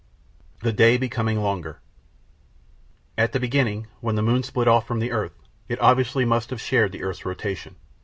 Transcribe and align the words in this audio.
The 0.63 0.73
Day 0.73 0.97
Becoming 0.97 1.41
Longer 1.43 1.79
At 3.19 3.33
the 3.33 3.39
beginning, 3.39 3.85
when 3.99 4.15
the 4.15 4.23
moon 4.23 4.41
split 4.41 4.67
off 4.67 4.87
from 4.87 4.97
the 4.97 5.11
earth, 5.11 5.37
it 5.69 5.79
obviously 5.79 6.25
must 6.25 6.49
have 6.49 6.59
shared 6.59 6.91
the 6.91 7.03
earth's 7.03 7.23
rotation. 7.23 7.75